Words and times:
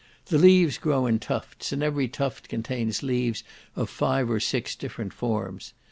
The 0.29 0.39
leaves 0.39 0.79
grow 0.79 1.05
in 1.05 1.19
tufts, 1.19 1.71
and 1.71 1.83
every 1.83 2.07
tuft 2.07 2.49
contains 2.49 3.03
leaves 3.03 3.43
of 3.75 3.87
five 3.87 4.31
or 4.31 4.39
six 4.39 4.75
different 4.75 5.13
forms. 5.13 5.75